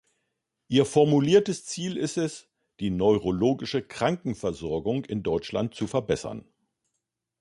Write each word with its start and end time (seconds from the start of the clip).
Ihr 0.67 0.87
formuliertes 0.87 1.63
Ziel 1.65 1.95
ist 1.95 2.17
es, 2.17 2.49
die 2.79 2.89
neurologische 2.89 3.83
Krankenversorgung 3.83 5.05
in 5.05 5.21
Deutschland 5.21 5.75
zu 5.75 5.85
verbessern. 5.85 6.43